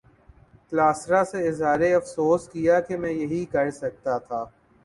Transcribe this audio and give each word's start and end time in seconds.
کلاسرا 0.71 1.21
سے 1.31 1.47
اظہار 1.47 1.79
افسوس 1.95 2.47
کیا 2.49 2.79
کہ 2.79 2.97
میں 2.97 3.11
یہی 3.11 3.43
کر 3.51 3.71
سکتا 3.71 4.17
تھا۔ 4.17 4.43